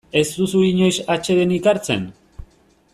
[0.19, 2.09] Ez duzu inoiz atsedenik hartzen?